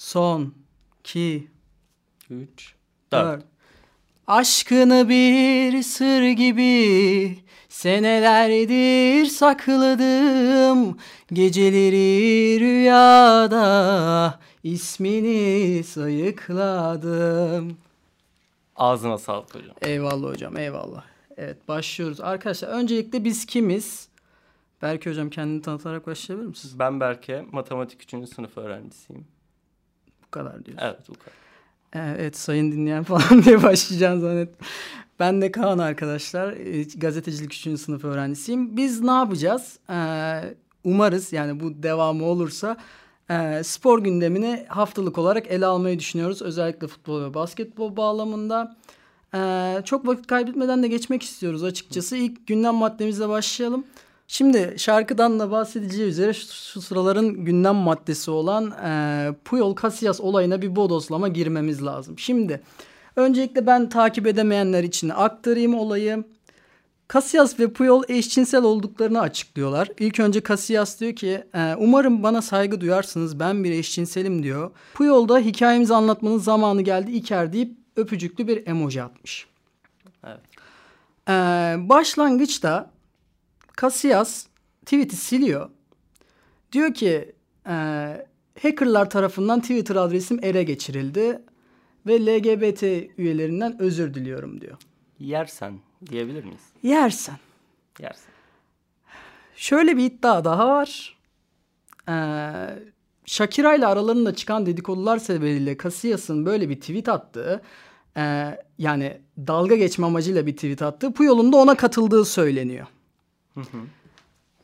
[0.00, 0.54] Son.
[1.00, 1.48] 2.
[2.30, 2.74] 3.
[3.12, 3.40] 4.
[3.40, 3.44] 4.
[4.26, 7.38] Aşkını bir sır gibi
[7.68, 10.98] senelerdir sakladım.
[11.32, 17.76] Geceleri rüyada ismini sayıkladım.
[18.76, 19.76] Ağzına sağlık hocam.
[19.82, 21.04] Eyvallah hocam eyvallah.
[21.36, 22.20] Evet başlıyoruz.
[22.20, 24.08] Arkadaşlar öncelikle biz kimiz?
[24.82, 26.78] Berke hocam kendini tanıtarak başlayabilir misiniz?
[26.78, 28.28] Ben Berke, matematik 3.
[28.28, 29.39] sınıf öğrencisiyim.
[30.30, 30.86] Bu kadar diyorsun.
[30.86, 31.34] Evet bu kadar.
[32.16, 34.66] Evet sayın dinleyen falan diye başlayacağım zannettim.
[35.20, 36.52] Ben de Kaan arkadaşlar.
[36.52, 37.80] e, Gazetecilik 3.
[37.80, 38.76] sınıf öğrencisiyim.
[38.76, 39.78] Biz ne yapacağız?
[39.90, 42.76] Ee, umarız yani bu devamı olursa
[43.30, 46.42] e, spor gündemini haftalık olarak ele almayı düşünüyoruz.
[46.42, 48.76] Özellikle futbol ve basketbol bağlamında.
[49.34, 52.16] Ee, çok vakit kaybetmeden de geçmek istiyoruz açıkçası.
[52.16, 53.84] İlk gündem maddemizle başlayalım.
[54.32, 60.62] Şimdi şarkıdan da bahsedeceği üzere şu, şu sıraların gündem maddesi olan e, Puyol Casillas olayına
[60.62, 62.18] bir bodoslama girmemiz lazım.
[62.18, 62.60] Şimdi
[63.16, 66.24] öncelikle ben takip edemeyenler için aktarayım olayı.
[67.12, 69.88] Casillas ve Puyol eşcinsel olduklarını açıklıyorlar.
[69.98, 74.70] İlk önce Casillas diyor ki e, umarım bana saygı duyarsınız ben bir eşcinselim diyor.
[74.94, 79.46] Puyol da hikayemizi anlatmanın zamanı geldi İker deyip öpücüklü bir emoji atmış.
[80.24, 80.40] Evet.
[81.28, 81.32] E,
[81.88, 82.90] başlangıçta
[83.80, 84.46] Casillas
[84.86, 85.70] tweet'i siliyor.
[86.72, 87.32] Diyor ki
[87.66, 87.74] e,
[88.62, 91.42] hackerlar tarafından Twitter adresim ele geçirildi
[92.06, 92.82] ve LGBT
[93.18, 94.76] üyelerinden özür diliyorum diyor.
[95.18, 95.78] Yersen
[96.10, 96.62] diyebilir miyiz?
[96.82, 97.36] Yersen.
[98.00, 98.32] Yersen.
[99.56, 101.16] Şöyle bir iddia daha var.
[102.08, 102.12] Ee,
[103.24, 107.62] Shakira ile aralarında çıkan dedikodular sebebiyle Casillas'ın böyle bir tweet attığı
[108.16, 112.86] e, yani dalga geçme amacıyla bir tweet attığı Puyol'un da ona katıldığı söyleniyor.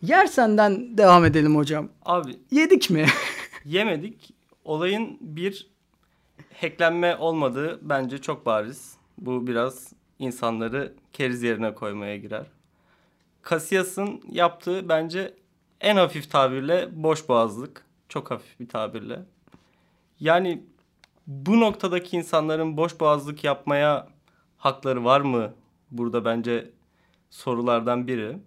[0.03, 1.89] Yersenden devam edelim hocam.
[2.05, 3.07] Abi Yedik mi?
[3.65, 4.31] yemedik.
[4.65, 5.71] Olayın bir
[6.61, 8.97] hacklenme olmadığı bence çok bariz.
[9.19, 12.47] Bu biraz insanları keriz yerine koymaya girer.
[13.51, 15.35] Casillas'ın yaptığı bence
[15.81, 17.85] en hafif tabirle boş boğazlık.
[18.09, 19.23] Çok hafif bir tabirle.
[20.21, 20.65] Yani
[21.27, 24.09] bu noktadaki insanların boş boğazlık yapmaya
[24.57, 25.55] hakları var mı?
[25.91, 26.71] Burada bence
[27.31, 28.39] sorulardan biri.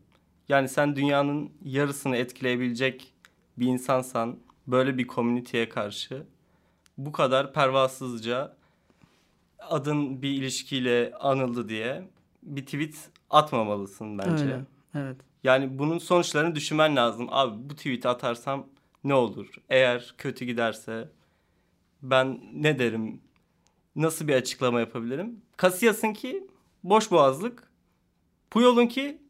[0.50, 3.14] Yani sen dünyanın yarısını etkileyebilecek
[3.58, 6.26] bir insansan böyle bir komüniteye karşı
[6.98, 8.56] bu kadar pervasızca
[9.60, 12.10] adın bir ilişkiyle anıldı diye
[12.44, 14.44] bir tweet atmamalısın bence.
[14.44, 14.62] Öyle.
[14.96, 15.18] Evet.
[15.44, 17.28] Yani bunun sonuçlarını düşünmen lazım.
[17.32, 18.68] Abi bu tweet'i atarsam
[19.04, 19.48] ne olur?
[19.70, 21.10] Eğer kötü giderse
[22.02, 23.22] ben ne derim?
[23.96, 25.42] Nasıl bir açıklama yapabilirim?
[25.62, 26.48] Casillas'ın ki
[26.84, 27.72] boş boğazlık.
[28.52, 29.22] Puyol'un ki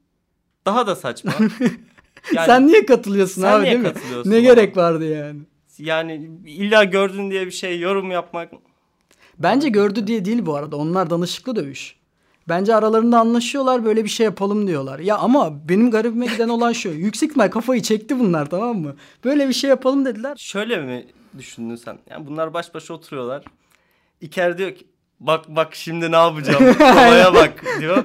[0.65, 1.31] daha da saçma.
[2.33, 3.93] Yani, Sen niye katılıyorsun Sen abi niye değil mi?
[3.93, 4.41] katılıyorsun Ne abi?
[4.41, 5.39] gerek vardı yani?
[5.77, 8.51] yani illa gördün diye bir şey yorum yapmak
[9.39, 10.75] Bence gördü diye değil bu arada.
[10.77, 11.95] Onlar danışıklı dövüş.
[12.49, 14.99] Bence aralarında anlaşıyorlar böyle bir şey yapalım diyorlar.
[14.99, 16.89] Ya ama benim garibime giden olan şu.
[16.89, 18.95] Yüksek ihtimal kafayı çekti bunlar tamam mı?
[19.23, 20.35] Böyle bir şey yapalım dediler.
[20.37, 21.97] Şöyle mi düşündün sen?
[22.09, 23.43] Yani bunlar baş başa oturuyorlar.
[24.21, 24.87] İker diyor ki
[25.19, 26.63] bak bak şimdi ne yapacağım?
[26.81, 28.03] Olaya bak diyor.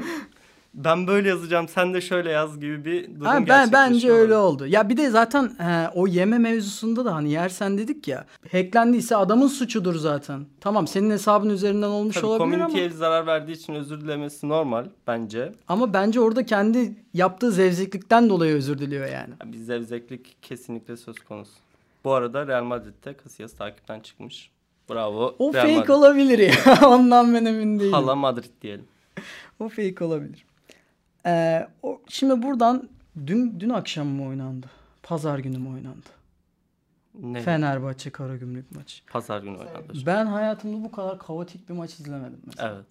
[0.75, 4.67] Ben böyle yazacağım sen de şöyle yaz gibi bir durum Ha, ben bence öyle oldu.
[4.67, 8.25] Ya bir de zaten he, o yeme mevzusunda da hani yersen dedik ya.
[8.53, 10.47] Hacklendiyse adamın suçudur zaten.
[10.61, 14.87] Tamam senin hesabın üzerinden olmuş Tabii olabilir ama komüniteye zarar verdiği için özür dilemesi normal
[15.07, 15.53] bence.
[15.69, 19.35] ama bence orada kendi yaptığı zevzeklikten dolayı özür diliyor yani.
[19.41, 21.53] Yani bir zevzeklik kesinlikle söz konusu.
[22.05, 24.51] Bu arada Real Madrid'de Casillas takipten çıkmış.
[24.91, 25.35] Bravo.
[25.39, 25.89] O Real fake Madrid.
[25.89, 26.55] olabilir ya.
[26.89, 27.93] Ondan ben emin değilim.
[27.93, 28.85] Hala Madrid diyelim.
[29.61, 30.45] O fake olabilir.
[31.27, 32.89] Ee, o, şimdi buradan
[33.27, 34.71] dün dün akşam mı oynandı?
[35.03, 36.09] Pazar günü mü oynandı?
[37.15, 37.41] Ne?
[37.43, 39.05] Fenerbahçe Karagümrük maçı.
[39.07, 39.93] Pazar günü oynandı.
[40.07, 42.75] Ben hayatımda bu kadar kaotik bir maç izlemedim mesela.
[42.75, 42.87] Evet.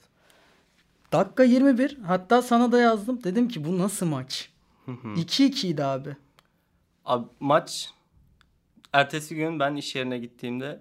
[1.11, 3.23] Dakika 21 hatta sana da yazdım.
[3.23, 4.49] Dedim ki bu nasıl maç?
[4.87, 6.15] 2-2'ydi abi.
[7.05, 7.89] Abi maç
[8.93, 10.79] ertesi gün ben iş yerine gittiğimde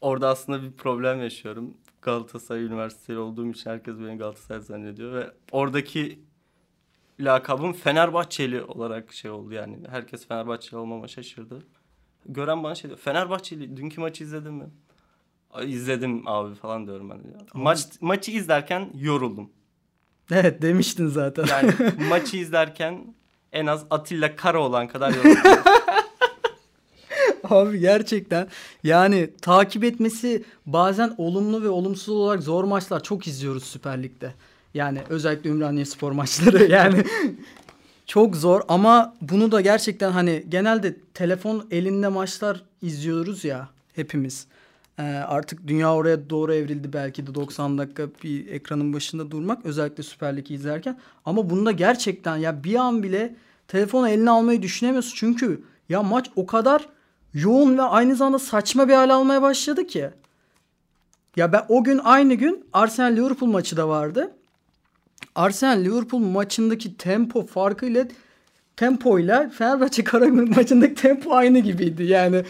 [0.00, 1.74] orada aslında bir problem yaşıyorum.
[2.02, 6.20] Galatasaray Üniversiteli olduğum için herkes beni Galatasaray zannediyor ve oradaki
[7.24, 9.78] lakabım Fenerbahçeli olarak şey oldu yani.
[9.90, 11.62] Herkes Fenerbahçeli olmama şaşırdı.
[12.26, 13.00] Gören bana şey diyor.
[13.00, 14.64] Fenerbahçeli dünkü maçı izledin mi?
[15.50, 17.18] "Ay, İzledim abi falan diyorum ben.
[17.18, 17.22] de.
[17.54, 19.50] Maç maçı izlerken yoruldum.
[20.30, 21.44] Evet demiştin zaten.
[21.46, 21.72] Yani
[22.08, 23.14] maçı izlerken
[23.52, 25.42] en az Atilla Karaoğlan kadar yoruldum.
[27.44, 28.48] Abi gerçekten
[28.84, 34.34] yani takip etmesi bazen olumlu ve olumsuz olarak zor maçlar çok izliyoruz Süper Lig'de.
[34.74, 37.04] Yani özellikle Ümraniye spor maçları yani
[38.06, 43.68] çok zor ama bunu da gerçekten hani genelde telefon elinde maçlar izliyoruz ya.
[43.94, 44.46] hepimiz.
[44.98, 50.02] Ee, artık dünya oraya doğru evrildi belki de 90 dakika bir ekranın başında durmak özellikle
[50.02, 50.98] Süper Lig'i izlerken.
[51.24, 53.34] Ama bunda gerçekten ya bir an bile
[53.68, 55.12] telefonu eline almayı düşünemiyorsun.
[55.16, 56.88] Çünkü ya maç o kadar
[57.34, 60.10] yoğun ve aynı zamanda saçma bir hal almaya başladı ki.
[61.36, 64.32] Ya ben o gün aynı gün Arsenal Liverpool maçı da vardı.
[65.34, 68.06] Arsenal Liverpool maçındaki tempo farkıyla
[68.76, 72.04] tempoyla Fenerbahçe Karagümrük maçındaki tempo aynı gibiydi.
[72.04, 72.44] Yani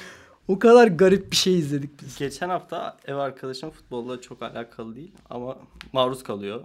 [0.49, 2.19] o kadar garip bir şey izledik biz.
[2.19, 5.59] Geçen hafta ev arkadaşım futbolla çok alakalı değil ama
[5.93, 6.65] maruz kalıyor.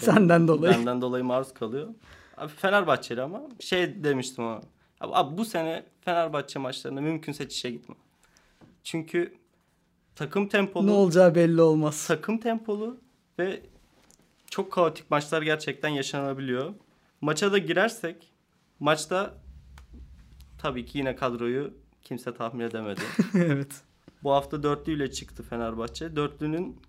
[0.00, 0.74] Senden dolayı.
[0.74, 1.88] Benden dolayı maruz kalıyor.
[2.36, 4.60] Abi Fenerbahçeli ama şey demiştim ona.
[5.00, 7.94] Abi, abi bu sene Fenerbahçe maçlarında mümkünse çişe gitme.
[8.84, 9.34] Çünkü
[10.14, 10.86] takım tempolu.
[10.86, 12.06] Ne olacağı belli olmaz.
[12.06, 12.96] Takım tempolu
[13.38, 13.62] ve
[14.50, 16.74] çok kaotik maçlar gerçekten yaşanabiliyor.
[17.20, 18.32] Maça da girersek
[18.80, 19.34] maçta
[20.58, 23.00] tabii ki yine kadroyu kimse tahmin edemedi.
[23.34, 23.82] evet.
[24.22, 26.16] Bu hafta dörtlüyle çıktı Fenerbahçe.
[26.16, 26.80] Dörtlünün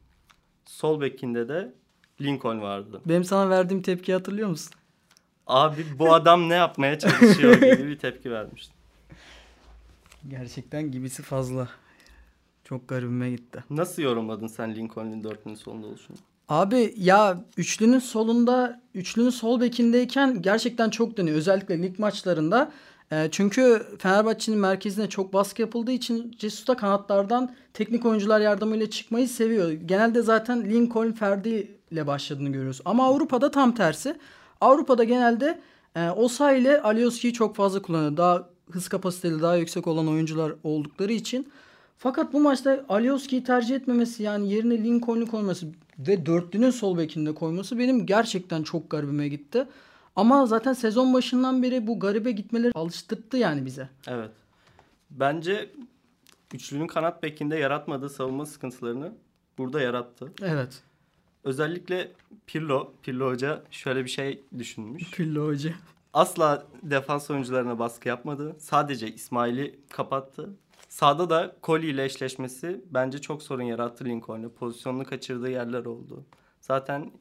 [0.65, 1.73] sol bekinde de
[2.21, 3.01] Lincoln vardı.
[3.05, 4.73] Benim sana verdiğim tepki hatırlıyor musun?
[5.47, 8.75] Abi bu adam ne yapmaya çalışıyor gibi bir tepki vermiştim.
[10.27, 11.69] Gerçekten gibisi fazla.
[12.63, 13.63] Çok garibime gitti.
[13.69, 16.17] Nasıl yorumladın sen Lincoln'un dörtlünün solunda oluşunu?
[16.49, 21.37] Abi ya üçlünün solunda, üçlünün sol bekindeyken gerçekten çok dönüyor.
[21.37, 22.71] Özellikle lig maçlarında.
[23.11, 29.29] E, çünkü Fenerbahçe'nin merkezine çok baskı yapıldığı için Jesus da kanatlardan teknik oyuncular yardımıyla çıkmayı
[29.29, 29.71] seviyor.
[29.71, 32.81] Genelde zaten Lincoln Ferdi ile başladığını görüyoruz.
[32.85, 34.15] Ama Avrupa'da tam tersi.
[34.61, 35.59] Avrupa'da genelde
[35.95, 38.17] e, Osa ile Alioski'yi çok fazla kullanıyor.
[38.17, 41.47] Daha hız kapasiteli daha yüksek olan oyuncular oldukları için.
[42.01, 45.67] Fakat bu maçta Alioski'yi tercih etmemesi yani yerine Lincoln'u koyması
[45.99, 49.67] ve dörtlünün sol bekinde koyması benim gerçekten çok garibime gitti.
[50.15, 53.89] Ama zaten sezon başından beri bu garibe gitmeleri alıştırdı yani bize.
[54.07, 54.31] Evet.
[55.11, 55.69] Bence
[56.53, 59.11] üçlünün kanat bekinde yaratmadığı savunma sıkıntılarını
[59.57, 60.31] burada yarattı.
[60.41, 60.81] Evet.
[61.43, 62.11] Özellikle
[62.47, 65.11] Pirlo, Pirlo Hoca şöyle bir şey düşünmüş.
[65.11, 65.73] Pirlo Hoca.
[66.13, 68.55] Asla defans oyuncularına baskı yapmadı.
[68.59, 70.49] Sadece İsmail'i kapattı.
[70.99, 74.49] Sağda da Koli ile eşleşmesi bence çok sorun yarattı Lincoln'e.
[74.49, 76.25] Pozisyonunu kaçırdığı yerler oldu.
[76.61, 77.11] Zaten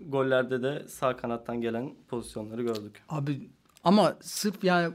[0.00, 3.02] gollerde de sağ kanattan gelen pozisyonları gördük.
[3.08, 3.50] Abi
[3.84, 4.94] ama sırf yani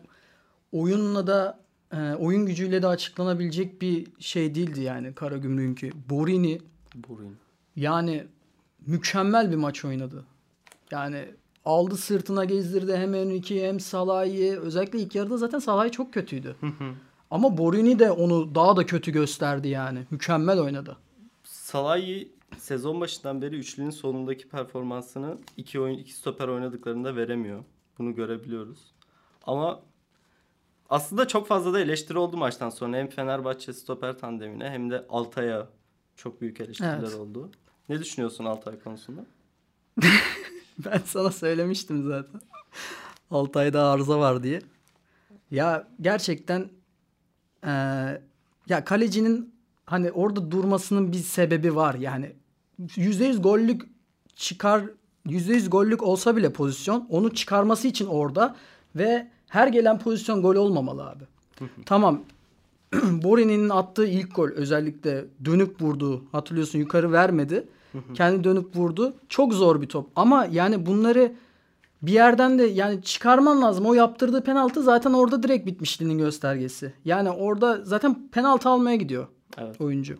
[0.71, 1.59] oyunla da
[1.91, 5.91] e, oyun gücüyle de açıklanabilecek bir şey değildi yani Karagümrük'ünki.
[6.09, 6.61] Borini
[6.95, 7.37] Burin.
[7.75, 8.27] yani
[8.87, 10.25] mükemmel bir maç oynadı.
[10.91, 11.25] Yani
[11.65, 14.59] aldı sırtına gezdirdi hem Enrique'yi hem Salah'ı.
[14.59, 16.55] Özellikle ilk yarıda zaten Salah çok kötüydü.
[17.31, 19.99] Ama Borini de onu daha da kötü gösterdi yani.
[20.11, 20.97] Mükemmel oynadı.
[21.43, 27.63] Salah'ı sezon başından beri üçlünün sonundaki performansını iki oyun iki stoper oynadıklarında veremiyor.
[27.97, 28.79] Bunu görebiliyoruz.
[29.43, 29.81] Ama
[30.89, 32.97] aslında çok fazla da eleştiri oldu maçtan sonra.
[32.97, 35.67] Hem Fenerbahçe stoper tandemine hem de Altay'a
[36.15, 37.13] çok büyük eleştiriler Evet.
[37.15, 37.51] oldu.
[37.89, 39.25] Ne düşünüyorsun Altay konusunda?
[40.85, 42.41] Ben sana söylemiştim zaten.
[43.31, 44.61] Altay'da arıza var diye.
[45.51, 46.69] Ya gerçekten
[47.65, 48.21] eee,
[48.69, 49.53] ya kalecinin
[49.85, 51.95] hani orada durmasının bir sebebi var.
[51.95, 52.31] Yani
[52.95, 53.81] %100 gollük
[54.35, 54.83] çıkar
[55.25, 58.55] %100 gollük olsa bile pozisyon onu çıkarması için orada
[58.95, 61.23] ve her gelen pozisyon gol olmamalı abi.
[61.85, 62.21] tamam
[63.03, 66.23] Borini'nin attığı ilk gol özellikle dönüp vurdu.
[66.31, 67.67] Hatırlıyorsun yukarı vermedi.
[68.13, 69.13] Kendi dönüp vurdu.
[69.29, 70.09] Çok zor bir top.
[70.15, 71.31] Ama yani bunları
[72.01, 73.85] bir yerden de yani çıkarman lazım.
[73.85, 76.93] O yaptırdığı penaltı zaten orada direkt bitmişliğinin göstergesi.
[77.05, 79.27] Yani orada zaten penaltı almaya gidiyor
[79.57, 79.81] Evet.
[79.81, 80.17] oyuncu.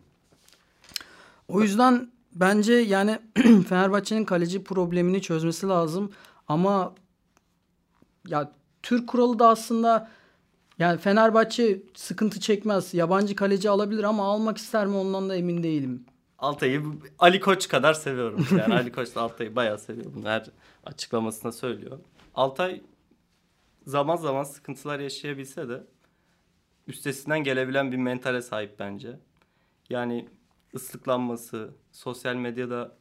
[1.47, 3.19] O yüzden bence yani
[3.69, 6.11] Fenerbahçe'nin kaleci problemini çözmesi lazım.
[6.47, 6.93] Ama
[8.27, 8.51] ya
[8.83, 10.09] Türk kuralı da aslında
[10.79, 12.93] yani Fenerbahçe sıkıntı çekmez.
[12.93, 16.05] Yabancı kaleci alabilir ama almak ister mi ondan da emin değilim.
[16.41, 16.83] Altay'ı
[17.19, 18.47] Ali Koç kadar seviyorum.
[18.57, 20.13] Yani Ali Koç da Altay'ı bayağı seviyor.
[20.15, 20.45] Bunu her
[20.85, 21.99] açıklamasında söylüyor.
[22.35, 22.81] Altay
[23.85, 25.83] zaman zaman sıkıntılar yaşayabilse de
[26.87, 29.19] üstesinden gelebilen bir mentale sahip bence.
[29.89, 30.29] Yani
[30.75, 32.97] ıslıklanması, sosyal medyada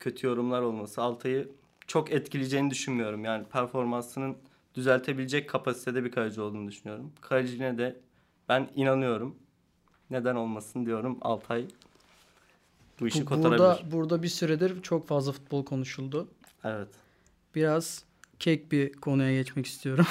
[0.00, 1.48] kötü yorumlar olması Altay'ı
[1.86, 3.24] çok etkileyeceğini düşünmüyorum.
[3.24, 4.36] Yani performansının
[4.74, 7.12] düzeltebilecek kapasitede bir kaleci olduğunu düşünüyorum.
[7.20, 8.00] Kalecine de
[8.48, 9.36] ben inanıyorum.
[10.10, 11.68] Neden olmasın diyorum Altay
[13.00, 13.58] bu işi Bu- kotarabilir.
[13.58, 16.28] Burada, burada bir süredir çok fazla futbol konuşuldu.
[16.64, 16.88] Evet.
[17.54, 18.04] Biraz
[18.38, 20.06] kek bir konuya geçmek istiyorum.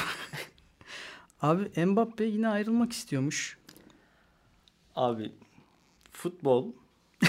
[1.42, 3.58] Abi Mbappe yine ayrılmak istiyormuş.
[4.96, 5.32] Abi
[6.12, 6.68] futbol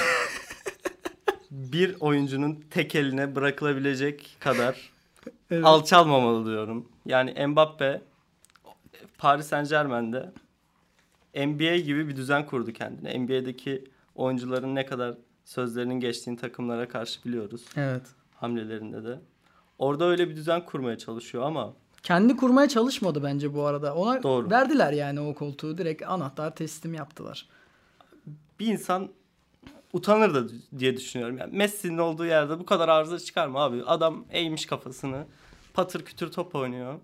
[1.50, 4.90] bir oyuncunun tek eline bırakılabilecek kadar
[5.50, 5.64] Evet.
[5.64, 6.88] alçalmamalı diyorum.
[7.06, 8.02] Yani Mbappe
[9.18, 10.32] Paris Saint Germain'de
[11.36, 13.18] NBA gibi bir düzen kurdu kendine.
[13.18, 13.84] NBA'deki
[14.14, 15.14] oyuncuların ne kadar
[15.48, 17.64] sözlerinin geçtiğini takımlara karşı biliyoruz.
[17.76, 18.02] Evet.
[18.34, 19.20] Hamlelerinde de.
[19.78, 23.94] Orada öyle bir düzen kurmaya çalışıyor ama Kendi kurmaya çalışmadı bence bu arada.
[23.94, 24.50] Ona Doğru.
[24.50, 25.78] verdiler yani o koltuğu.
[25.78, 27.46] Direkt anahtar teslim yaptılar.
[28.60, 29.08] bir insan
[29.92, 31.38] utanır da diye düşünüyorum.
[31.38, 33.82] Yani Messi'nin olduğu yerde bu kadar arıza çıkarma abi.
[33.86, 35.26] Adam eğmiş kafasını.
[35.74, 36.94] Patır kütür top oynuyor.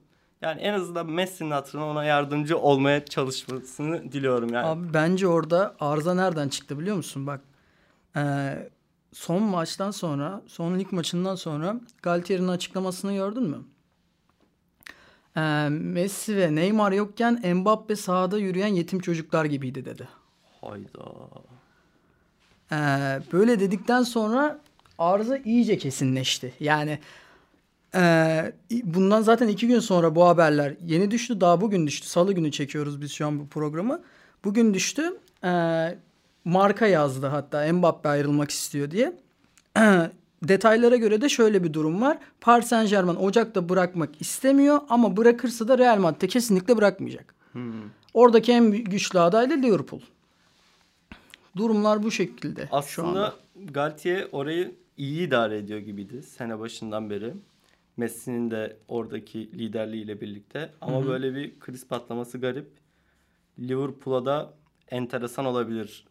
[0.42, 4.66] Yani en azından Messi'nin hatırına ona yardımcı olmaya çalışmasını diliyorum yani.
[4.66, 7.26] Abi bence orada arıza nereden çıktı biliyor musun?
[7.26, 7.40] Bak
[8.16, 8.68] eee,
[9.12, 13.58] son maçtan sonra, son lig maçından sonra Galtier'in açıklamasını gördün mü?
[15.36, 20.08] Eee, Messi ve Neymar yokken Mbappe sahada yürüyen yetim çocuklar gibiydi dedi.
[20.60, 21.28] Hayda.
[22.72, 22.76] Ee,
[23.32, 24.60] böyle dedikten sonra
[24.98, 26.54] arıza iyice kesinleşti.
[26.60, 26.98] Yani
[27.94, 28.52] e,
[28.84, 31.40] bundan zaten iki gün sonra bu haberler yeni düştü.
[31.40, 32.08] Daha bugün düştü.
[32.08, 34.02] Salı günü çekiyoruz biz şu an bu programı.
[34.44, 35.18] Bugün düştü.
[35.44, 35.98] Ee,
[36.44, 39.12] marka yazdı hatta Mbappe ayrılmak istiyor diye.
[40.42, 42.18] Detaylara göre de şöyle bir durum var.
[42.40, 47.34] Paris Saint Germain Ocak'ta bırakmak istemiyor ama bırakırsa da Real Madrid kesinlikle bırakmayacak.
[48.14, 50.00] Oradaki en güçlü aday da Liverpool.
[51.56, 53.26] Durumlar bu şekilde şu anda.
[53.26, 53.34] Aslında
[53.72, 57.34] Galtier orayı iyi idare ediyor gibiydi sene başından beri.
[57.96, 60.70] Messi'nin de oradaki liderliğiyle birlikte.
[60.80, 62.70] Ama böyle bir kriz patlaması garip.
[63.58, 64.52] Liverpool'a da
[64.90, 66.06] enteresan olabilir.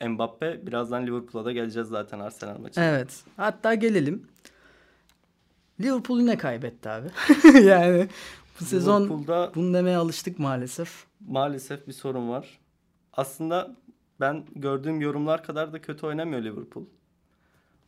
[0.00, 2.84] Mbappe birazdan Liverpool'a da geleceğiz zaten Arsenal maçına.
[2.84, 3.24] Evet.
[3.36, 4.26] Hatta gelelim.
[5.80, 7.08] Liverpool yine kaybetti abi.
[7.62, 8.08] yani
[8.60, 11.04] bu sezon bunu demeye alıştık maalesef.
[11.28, 12.58] maalesef bir sorun var.
[13.12, 13.76] Aslında
[14.20, 16.84] ben gördüğüm yorumlar kadar da kötü oynamıyor Liverpool.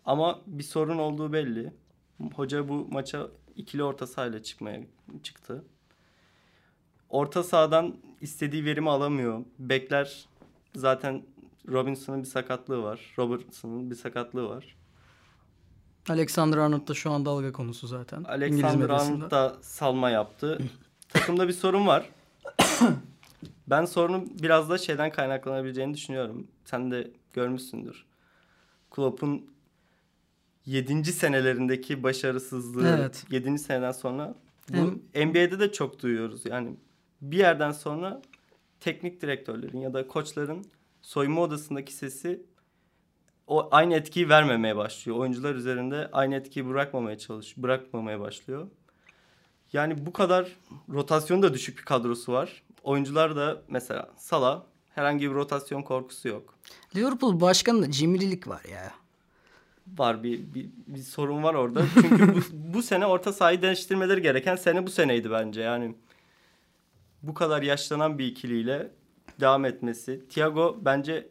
[0.05, 1.73] Ama bir sorun olduğu belli.
[2.35, 4.81] Hoca bu maça ikili orta sahayla çıkmaya
[5.23, 5.65] çıktı.
[7.09, 9.45] Orta sahadan istediği verimi alamıyor.
[9.59, 10.27] Bekler
[10.77, 11.23] zaten
[11.69, 13.01] Robinson'ın bir sakatlığı var.
[13.19, 14.77] Robertson'ın bir sakatlığı var.
[16.09, 18.25] Alexander Arnold da şu an dalga konusu zaten.
[18.25, 18.89] Alexander.
[18.89, 20.59] Arnold da salma yaptı.
[21.09, 22.11] Takımda bir sorun var.
[23.67, 26.47] ben sorunun biraz da şeyden kaynaklanabileceğini düşünüyorum.
[26.65, 28.05] Sen de görmüşsündür.
[28.91, 29.47] Klopp'un
[30.67, 31.05] 7.
[31.13, 33.25] senelerindeki başarısızlığı Evet.
[33.31, 33.59] 7.
[33.59, 34.35] seneden sonra
[34.69, 36.47] bu NBA'de de çok duyuyoruz.
[36.47, 36.77] Yani
[37.21, 38.23] bir yerden sonra
[38.81, 40.65] teknik direktörlerin ya da koçların
[41.03, 42.43] soyunma odasındaki sesi
[43.47, 45.19] o aynı etkiyi vermemeye başlıyor.
[45.19, 48.69] Oyuncular üzerinde aynı etkiyi bırakmamaya çalış bırakmamaya başlıyor.
[49.73, 50.57] Yani bu kadar
[50.89, 52.63] rotasyon da düşük bir kadrosu var.
[52.83, 54.63] Oyuncular da mesela Salah
[54.95, 56.55] herhangi bir rotasyon korkusu yok.
[56.97, 58.93] Liverpool başkanında cimrilik var ya.
[59.97, 61.85] Var bir, bir, bir sorun var orada.
[61.95, 62.41] Çünkü bu,
[62.75, 65.61] bu sene orta sahayı değiştirmeleri gereken sene bu seneydi bence.
[65.61, 65.95] Yani
[67.23, 68.91] bu kadar yaşlanan bir ikiliyle
[69.41, 70.29] devam etmesi.
[70.29, 71.29] Thiago bence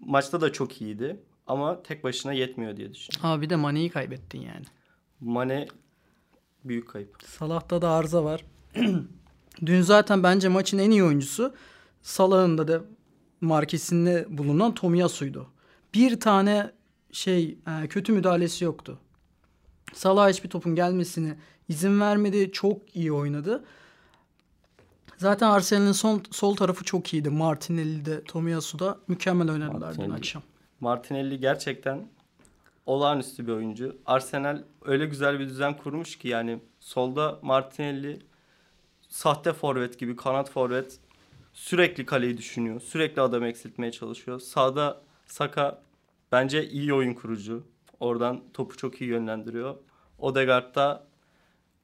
[0.00, 1.20] maçta da çok iyiydi.
[1.46, 3.30] Ama tek başına yetmiyor diye düşünüyorum.
[3.30, 4.64] Abi bir de Mane'yi kaybettin yani.
[5.20, 5.68] Mane
[6.64, 7.16] büyük kayıp.
[7.26, 8.44] Salah'ta da arıza var.
[9.66, 11.54] Dün zaten bence maçın en iyi oyuncusu
[12.02, 12.82] Salah'ın da da
[13.40, 15.46] markesinde bulunan Tomiyasu'ydu.
[15.94, 16.72] Bir tane
[17.12, 18.98] şey e, kötü müdahalesi yoktu.
[19.94, 21.36] Salah hiçbir topun gelmesine
[21.68, 22.52] izin vermedi.
[22.52, 23.64] Çok iyi oynadı.
[25.18, 27.30] Zaten Arsenal'in son, sol tarafı çok iyiydi.
[27.30, 30.42] Martinelli de Tomiyasu da mükemmel oynadılar dün akşam.
[30.80, 32.08] Martinelli gerçekten
[32.86, 33.96] olağanüstü bir oyuncu.
[34.06, 38.18] Arsenal öyle güzel bir düzen kurmuş ki yani solda Martinelli
[39.08, 40.98] sahte forvet gibi kanat forvet
[41.52, 42.80] sürekli kaleyi düşünüyor.
[42.80, 44.40] Sürekli adam eksiltmeye çalışıyor.
[44.40, 45.82] Sağda Saka
[46.32, 47.66] bence iyi oyun kurucu.
[48.00, 49.76] Oradan topu çok iyi yönlendiriyor.
[50.18, 51.07] Odegaard da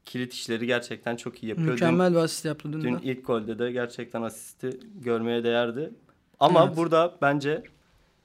[0.05, 1.67] kilit işleri gerçekten çok iyi yapıyor.
[1.69, 2.99] Dün- Mükemmel bir asist yaptı dün, Dün de.
[3.03, 5.91] ilk golde de gerçekten asisti görmeye değerdi.
[6.41, 6.77] Ama Evet.
[6.77, 7.63] burada bence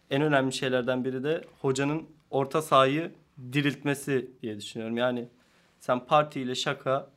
[0.09, 3.11] en önemli şeylerden biri de hocanın orta sahayı
[3.53, 4.97] diriltmesi diye düşünüyorum.
[4.97, 5.27] Yani
[5.79, 7.09] sen Parti ile Şaka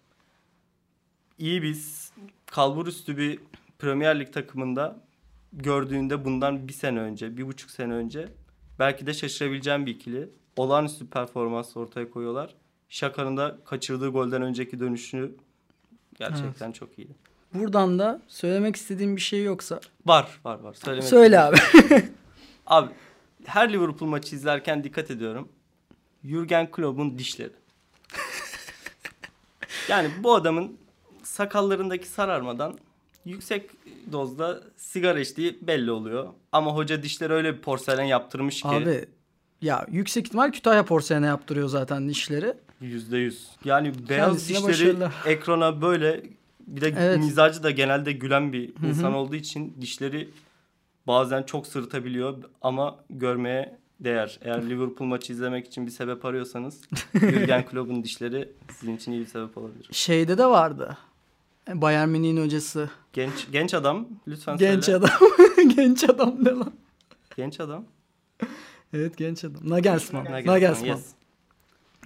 [1.38, 2.12] iyi biz
[2.46, 3.38] kalbur üstü bir
[3.78, 5.00] Premier Lig takımında
[5.52, 8.28] gördüğünde bundan bir sene önce, bir buçuk sene önce
[8.78, 10.28] belki de şaşırabileceğim bir ikili.
[10.56, 12.54] Olağanüstü performans ortaya koyuyorlar.
[12.92, 15.30] Şaka'nın da kaçırdığı golden önceki dönüşünü
[16.14, 17.12] gerçekten çok iyiydi.
[17.54, 20.74] Buradan da söylemek istediğim bir şey yoksa Var var var.
[20.74, 21.56] Söylemek söyle abi.
[22.66, 22.90] Abi
[23.44, 25.48] her Liverpool maçı izlerken dikkat ediyorum.
[26.24, 27.52] Jurgen Klopp'un dişleri.
[29.88, 30.78] yani bu adamın
[31.22, 32.78] sakallarındaki sararmadan
[33.24, 33.70] yüksek
[34.12, 36.28] dozda sigara içtiği belli oluyor.
[36.52, 38.68] Ama hoca dişleri öyle bir porselen yaptırmış ki.
[38.68, 39.08] Abi
[39.62, 42.54] ya yüksek ihtimal Kütahya porselen yaptırıyor zaten dişleri.
[42.82, 43.48] Yüzde yüz.
[43.64, 44.68] Yani beyaz Kendisine dişleri
[45.00, 45.12] başarılar.
[45.26, 46.22] ekrana böyle
[46.66, 47.18] bir de Evet.
[47.18, 50.28] mizacı da genelde gülen bir insan olduğu için dişleri
[51.06, 54.38] bazen çok sırıtabiliyor ama görmeye değer.
[54.42, 56.80] Eğer Liverpool maçı izlemek için bir sebep arıyorsanız
[57.14, 59.88] Jürgen Klopp'un dişleri sizin için iyi bir sebep olabilir.
[59.92, 60.96] Şeyde de vardı.
[61.68, 62.90] Bayern Münih'in hocası.
[63.12, 64.98] Genç genç adam lütfen Genç söyle.
[64.98, 65.10] adam.
[65.76, 66.72] genç adam ne lan?
[67.36, 67.84] Genç adam.
[68.92, 69.70] Evet genç adam.
[69.70, 70.24] Nagelsmann.
[70.24, 70.86] Nagelsmann, Nagelsmann.
[70.88, 71.06] yes.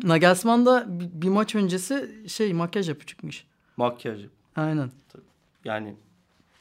[0.02, 3.46] Nagelsmann da bir, bir maç öncesi şey makyaj yapıp çıkmış.
[3.76, 4.28] Makyajı.
[4.56, 4.90] Aynen.
[5.64, 5.94] Yani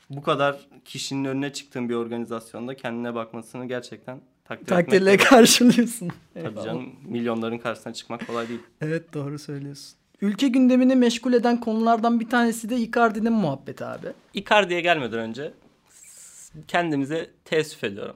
[0.09, 6.07] bu kadar kişinin önüne çıktığın bir organizasyonda kendine bakmasını gerçekten takdir Takdirle etmek karşılıyorsun.
[6.33, 6.65] Tabii Eyvallah.
[6.65, 8.61] canım milyonların karşısına çıkmak kolay değil.
[8.81, 9.97] Evet doğru söylüyorsun.
[10.21, 14.07] Ülke gündemini meşgul eden konulardan bir tanesi de Icardi'nin muhabbeti abi.
[14.33, 15.53] Icardi'ye gelmeden önce
[16.67, 18.15] kendimize teessüf ediyorum.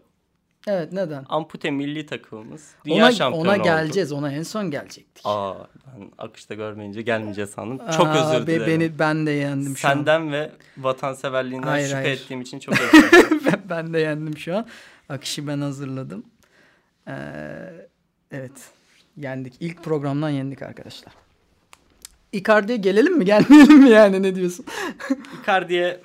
[0.69, 1.25] Evet neden?
[1.29, 3.63] Ampute milli takımımız dünya Ona, şampiyonu ona oldu.
[3.63, 4.11] geleceğiz.
[4.11, 5.21] Ona en son gelecektik.
[5.25, 7.77] Aa ben akışta görmeyince gelmeyeceğiz sandım.
[7.97, 8.79] Çok Aa, özür be- dilerim.
[8.81, 9.93] Beni, ben de yendim şu an.
[9.93, 12.21] Senden ve vatanseverliğinden Hayır, şüphe hayır.
[12.21, 13.41] ettiğim için çok özür dilerim.
[13.45, 14.65] ben, ben de yendim şu an.
[15.09, 16.23] Akışı ben hazırladım.
[17.07, 17.13] Ee,
[18.31, 18.51] evet.
[19.17, 19.53] Yendik.
[19.59, 21.13] İlk programdan yendik arkadaşlar.
[22.31, 24.65] Icardi'ye gelelim mi gelmeyelim mi yani ne diyorsun?
[25.43, 26.01] Icardi'ye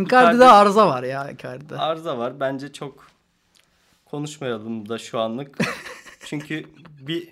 [0.00, 1.76] Icardi'de Icardi- arıza var ya Icardi'de.
[1.78, 2.40] arıza var.
[2.40, 3.06] Bence çok
[4.10, 5.58] konuşmayalım da şu anlık.
[6.24, 6.64] Çünkü
[7.00, 7.28] bir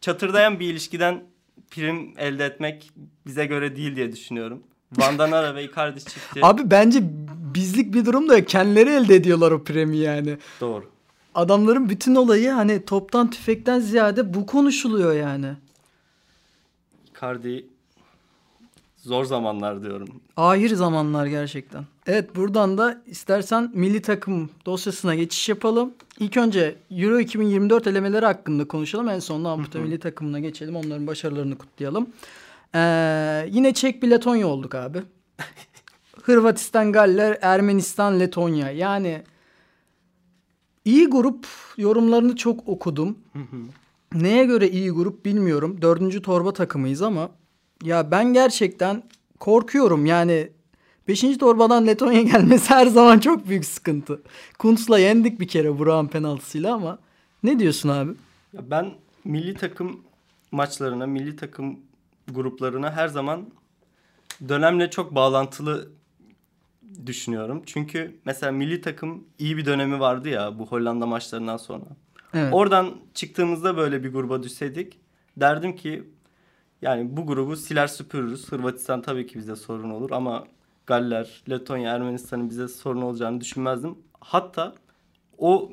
[0.00, 1.24] çatırdayan bir ilişkiden
[1.70, 2.90] prim elde etmek
[3.26, 4.62] bize göre değil diye düşünüyorum.
[4.92, 6.98] Vandanara ve Icardi çifti Abi bence
[7.54, 10.36] bizlik bir durum da kendileri elde ediyorlar o premi yani.
[10.60, 10.90] doğru.
[11.34, 15.52] Adamların bütün olayı hani toptan tüfekten ziyade bu konuşuluyor yani.
[17.10, 17.66] Icardi
[19.06, 20.08] zor zamanlar diyorum.
[20.36, 21.84] Ahir zamanlar gerçekten.
[22.06, 25.94] Evet buradan da istersen milli takım dosyasına geçiş yapalım.
[26.18, 29.08] İlk önce Euro 2024 elemeleri hakkında konuşalım.
[29.08, 30.76] En sonunda Amputa milli takımına geçelim.
[30.76, 32.06] Onların başarılarını kutlayalım.
[32.74, 34.98] Ee, yine Çek bir Letonya olduk abi.
[36.22, 38.70] Hırvatistan, Galler, Ermenistan, Letonya.
[38.70, 39.22] Yani
[40.84, 41.46] iyi grup
[41.76, 43.18] yorumlarını çok okudum.
[44.14, 45.82] Neye göre iyi grup bilmiyorum.
[45.82, 47.30] Dördüncü torba takımıyız ama
[47.84, 49.02] ya ben gerçekten
[49.40, 50.06] korkuyorum.
[50.06, 50.48] Yani
[51.08, 54.22] beşinci torbadan Letonya gelmesi her zaman çok büyük sıkıntı.
[54.58, 56.98] Kuntz'la yendik bir kere Burak'ın penaltısıyla ama
[57.42, 58.12] ne diyorsun abi?
[58.52, 60.00] Ya ben milli takım
[60.52, 61.80] maçlarına, milli takım
[62.28, 63.46] gruplarına her zaman
[64.48, 65.90] dönemle çok bağlantılı
[67.06, 67.62] düşünüyorum.
[67.66, 71.84] Çünkü mesela milli takım iyi bir dönemi vardı ya bu Hollanda maçlarından sonra.
[72.34, 72.54] Evet.
[72.54, 74.98] Oradan çıktığımızda böyle bir gruba düşseydik
[75.36, 76.02] derdim ki
[76.82, 78.52] yani bu grubu siler süpürürüz.
[78.52, 80.44] Hırvatistan tabii ki bize sorun olur ama
[80.86, 83.98] Galler, Letonya, Ermenistan'ın bize sorun olacağını düşünmezdim.
[84.20, 84.74] Hatta
[85.38, 85.72] o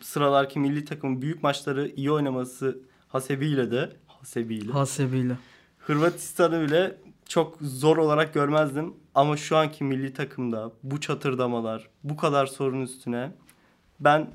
[0.00, 5.38] sıralarki milli takımın büyük maçları iyi oynaması hasebiyle de hasebiyle Hasebiyle.
[5.78, 6.96] Hırvatistan'ı bile
[7.28, 8.94] çok zor olarak görmezdim.
[9.14, 13.32] Ama şu anki milli takımda bu çatırdamalar, bu kadar sorun üstüne
[14.00, 14.30] ben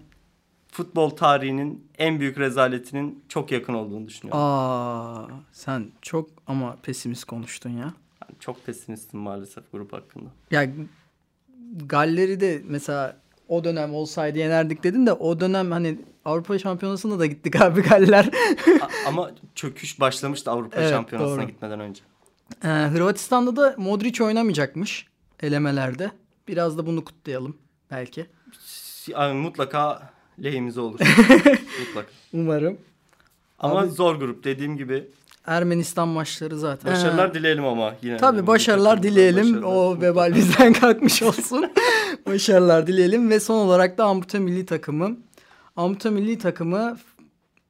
[0.80, 4.42] futbol tarihinin en büyük rezaletinin çok yakın olduğunu düşünüyorum.
[4.44, 7.94] Aa, sen çok ama pesimist konuştun ya.
[8.22, 10.30] Ben çok pesimistim maalesef grup hakkında.
[10.52, 10.68] Ya
[11.86, 17.26] Galler'i de mesela o dönem olsaydı yenerdik dedin de o dönem hani Avrupa Şampiyonası'na da
[17.26, 18.30] gittik abi Galler.
[19.08, 21.48] Ama çöküş başlamıştı Avrupa Evet, Şampiyonası'na doğru.
[21.48, 22.02] gitmeden önce.
[22.64, 25.08] Ee, Hırvatistan'da da Modric oynamayacakmış
[25.40, 26.12] elemelerde.
[26.48, 27.58] Biraz da bunu kutlayalım
[27.92, 28.26] belki.
[29.08, 30.10] Yani mutlaka
[30.44, 31.00] lehimize olur.
[31.80, 32.08] mutlaka.
[32.34, 32.78] Umarım.
[33.60, 35.08] Ama Abi- zor grup dediğim gibi.
[35.46, 36.92] Ermenistan maçları zaten.
[36.92, 38.18] Başarılar dileyelim ama yine.
[38.18, 39.48] Tabii başarılar dileyelim.
[39.54, 39.64] başarılar.
[39.76, 41.72] O vebal bizden kalkmış olsun.
[42.26, 45.18] başarılar dileyelim ve son olarak da Amputa milli takımı.
[45.76, 46.98] Amputa milli takımı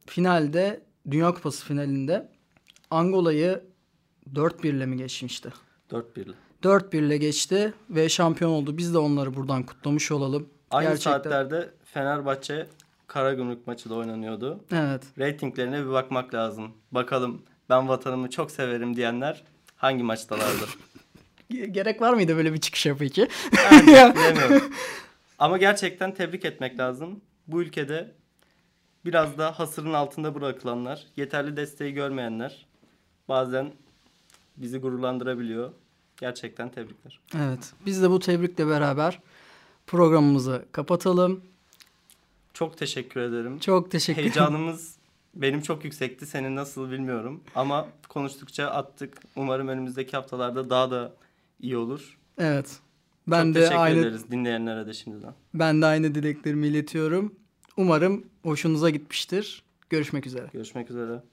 [0.06, 2.30] finalde Dünya Kupası finalinde
[2.92, 3.64] Angola'yı
[4.34, 5.50] 4-1 ile mi geçmişti?
[5.92, 6.34] 4-1'li.
[6.64, 8.78] 4-1 ile geçti ve şampiyon oldu.
[8.78, 10.50] Biz de onları buradan kutlamış olalım.
[10.72, 11.12] Aynı Gerçekten.
[11.12, 12.68] saatlerde Fenerbahçe
[13.08, 14.60] Karagümrük maçı da oynanıyordu.
[14.72, 15.04] Evet.
[15.20, 16.72] Ratinglerine bir bakmak lazım.
[16.92, 19.44] Bakalım ben vatanımı çok severim diyenler
[19.76, 20.66] hangi maçtalardı?
[21.52, 23.28] Ge- Gerek var mıydı böyle bir çıkışa peki?
[23.72, 24.74] Yani bilemiyorum.
[25.40, 27.22] Ama gerçekten tebrik etmek lazım.
[27.48, 28.12] Bu ülkede
[29.06, 32.66] biraz da hasırın altında bırakılanlar, yeterli desteği görmeyenler
[33.30, 33.72] bazen
[34.58, 35.72] bizi gururlandırabiliyor.
[36.18, 37.20] Gerçekten tebrikler.
[37.38, 37.74] Evet.
[37.86, 39.20] Biz de bu tebrikle beraber
[39.88, 41.42] programımızı kapatalım.
[42.60, 43.60] Çok teşekkür ederim.
[43.60, 44.34] Çok teşekkür ederim.
[44.36, 44.96] Heyecanımız
[45.36, 46.26] benim çok yüksekti.
[46.26, 47.42] Senin nasıl bilmiyorum.
[47.56, 49.18] Ama konuştukça attık.
[49.36, 51.14] Umarım önümüzdeki haftalarda daha da
[51.60, 52.18] iyi olur.
[52.38, 52.80] Evet.
[53.28, 55.34] Ben çok de teşekkür aynı ederiz dinleyenlere de şimdiden.
[55.54, 57.36] ben de aynı dileklerimi iletiyorum.
[57.78, 59.64] Umarım hoşunuza gitmiştir.
[59.90, 60.48] Görüşmek üzere.
[60.54, 61.24] Görüşmek üzere.